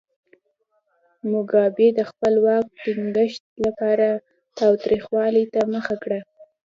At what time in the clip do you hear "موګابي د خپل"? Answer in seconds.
1.29-2.33